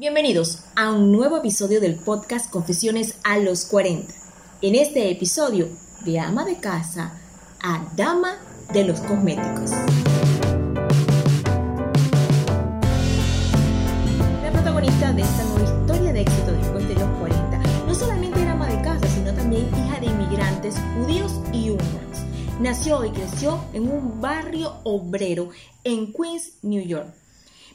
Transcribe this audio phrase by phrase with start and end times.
[0.00, 4.14] Bienvenidos a un nuevo episodio del podcast Confesiones a los 40.
[4.62, 5.68] En este episodio,
[6.06, 7.20] de ama de casa
[7.62, 8.38] a dama
[8.72, 9.72] de los cosméticos.
[14.42, 18.52] La protagonista de esta nueva historia de éxito después de los 40 no solamente era
[18.52, 22.24] ama de casa, sino también hija de inmigrantes judíos y húngaros.
[22.58, 25.50] Nació y creció en un barrio obrero
[25.84, 27.12] en Queens, New York.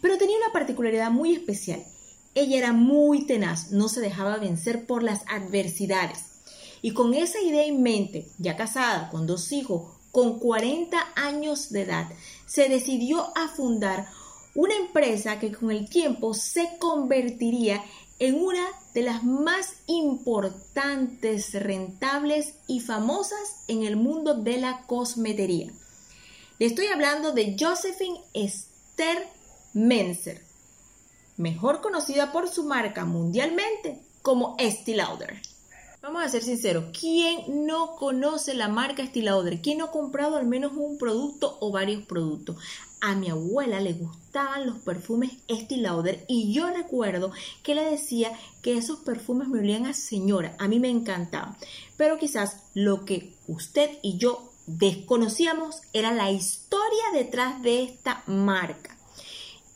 [0.00, 1.84] Pero tenía una particularidad muy especial.
[2.34, 6.18] Ella era muy tenaz, no se dejaba vencer por las adversidades.
[6.82, 11.82] Y con esa idea en mente, ya casada, con dos hijos, con 40 años de
[11.82, 12.08] edad,
[12.46, 14.08] se decidió a fundar
[14.54, 17.82] una empresa que con el tiempo se convertiría
[18.18, 18.64] en una
[18.94, 25.72] de las más importantes, rentables y famosas en el mundo de la cosmetería.
[26.58, 29.26] Le estoy hablando de Josephine Esther
[29.72, 30.40] Menzer,
[31.36, 35.40] mejor conocida por su marca mundialmente como Estée Lauder.
[36.04, 39.62] Vamos a ser sinceros, ¿quién no conoce la marca Estée Lauder?
[39.62, 42.56] ¿Quién no ha comprado al menos un producto o varios productos?
[43.00, 47.32] A mi abuela le gustaban los perfumes Estée Lauder y yo recuerdo
[47.62, 51.56] que le decía que esos perfumes me olían a señora, a mí me encantaban.
[51.96, 58.93] Pero quizás lo que usted y yo desconocíamos era la historia detrás de esta marca.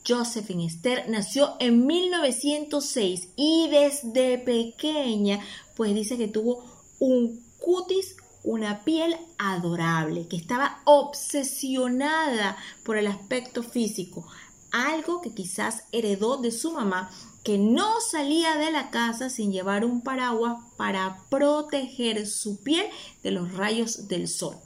[0.09, 5.41] Josephine Esther nació en 1906 y desde pequeña
[5.77, 6.65] pues dice que tuvo
[6.99, 14.27] un cutis, una piel adorable, que estaba obsesionada por el aspecto físico,
[14.71, 17.11] algo que quizás heredó de su mamá,
[17.45, 22.87] que no salía de la casa sin llevar un paraguas para proteger su piel
[23.23, 24.57] de los rayos del sol.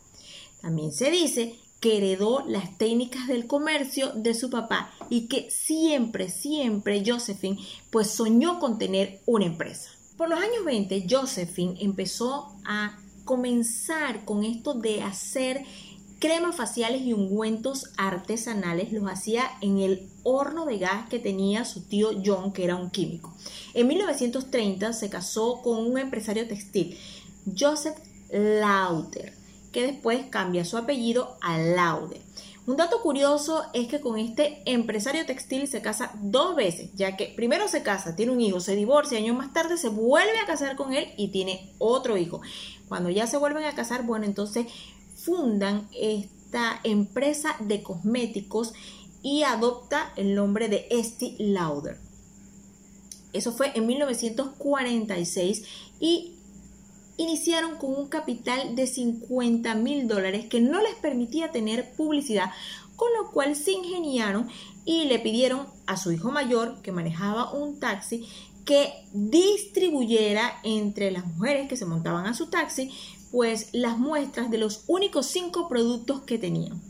[0.61, 6.30] También se dice que heredó las técnicas del comercio de su papá y que siempre,
[6.30, 7.58] siempre Josephine
[7.91, 9.91] pues soñó con tener una empresa.
[10.16, 15.64] Por los años 20, Josephine empezó a comenzar con esto de hacer
[16.21, 21.82] cremas faciales y ungüentos artesanales, los hacía en el horno de gas que tenía su
[21.82, 23.34] tío John, que era un químico.
[23.75, 26.97] En 1930 se casó con un empresario textil,
[27.59, 27.98] Joseph
[28.31, 29.41] Lauder
[29.72, 32.21] que después cambia su apellido a Laude.
[32.65, 37.33] Un dato curioso es que con este empresario textil se casa dos veces, ya que
[37.34, 40.77] primero se casa, tiene un hijo, se divorcia, años más tarde se vuelve a casar
[40.77, 42.41] con él y tiene otro hijo.
[42.88, 44.66] Cuando ya se vuelven a casar, bueno, entonces
[45.16, 48.75] fundan esta empresa de cosméticos
[49.22, 51.99] y adopta el nombre de Estee Lauder.
[53.33, 55.65] Eso fue en 1946
[55.99, 56.34] y
[57.17, 62.50] iniciaron con un capital de 50 mil dólares que no les permitía tener publicidad,
[62.97, 64.49] con lo cual se ingeniaron
[64.84, 68.27] y le pidieron a su hijo mayor, que manejaba un taxi,
[68.65, 72.91] que distribuyera entre las mujeres que se montaban a su taxi,
[73.31, 76.81] pues las muestras de los únicos cinco productos que tenían.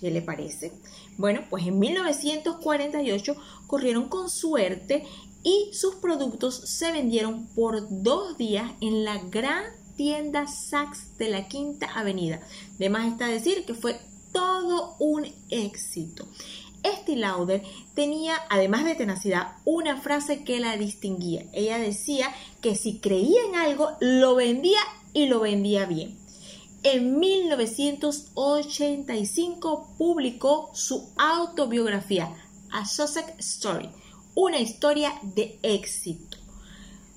[0.00, 0.72] ¿Qué le parece?
[1.16, 3.36] Bueno, pues en 1948
[3.66, 5.04] corrieron con suerte
[5.42, 9.64] y sus productos se vendieron por dos días en la gran
[9.96, 12.40] tienda Saks de la Quinta Avenida.
[12.78, 14.00] De más está decir que fue
[14.32, 16.26] todo un éxito.
[16.82, 17.62] Estee Lauder
[17.94, 21.46] tenía, además de tenacidad, una frase que la distinguía.
[21.52, 24.80] Ella decía que si creía en algo, lo vendía
[25.12, 26.18] y lo vendía bien.
[26.82, 32.34] En 1985 publicó su autobiografía,
[32.72, 33.88] A Sussex Story
[34.34, 36.38] una historia de éxito.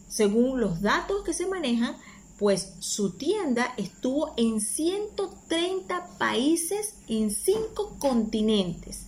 [0.08, 1.98] Según los datos que se manejan,
[2.38, 9.06] pues su tienda estuvo en 130 países en 5 continentes.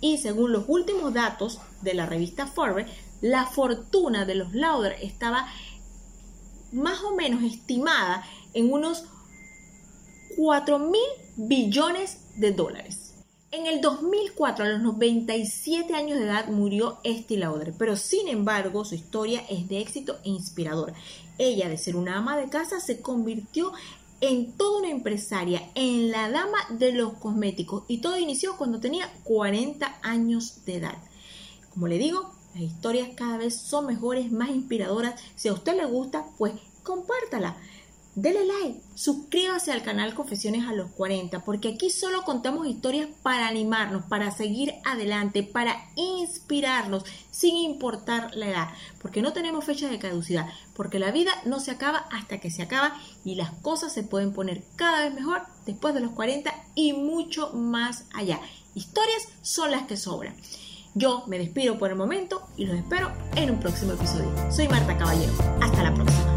[0.00, 2.90] Y según los últimos datos de la revista Forbes,
[3.20, 5.48] la fortuna de los Lauder estaba
[6.72, 9.04] más o menos estimada en unos
[10.36, 11.00] 4 mil
[11.36, 13.05] billones de dólares.
[13.52, 18.84] En el 2004, a los 97 años de edad, murió Estée Lauder, pero sin embargo
[18.84, 20.94] su historia es de éxito e inspiradora.
[21.38, 23.72] Ella, de ser una ama de casa, se convirtió
[24.20, 29.12] en toda una empresaria, en la dama de los cosméticos y todo inició cuando tenía
[29.24, 30.98] 40 años de edad.
[31.72, 35.20] Como le digo, las historias cada vez son mejores, más inspiradoras.
[35.36, 37.56] Si a usted le gusta, pues compártala.
[38.16, 43.46] Dele like, suscríbase al canal Confesiones a los 40, porque aquí solo contamos historias para
[43.46, 48.68] animarnos, para seguir adelante, para inspirarnos, sin importar la edad,
[49.02, 52.62] porque no tenemos fecha de caducidad, porque la vida no se acaba hasta que se
[52.62, 56.94] acaba y las cosas se pueden poner cada vez mejor después de los 40 y
[56.94, 58.40] mucho más allá.
[58.74, 60.34] Historias son las que sobran.
[60.94, 64.32] Yo me despido por el momento y los espero en un próximo episodio.
[64.50, 65.34] Soy Marta Caballero.
[65.60, 66.35] Hasta la próxima.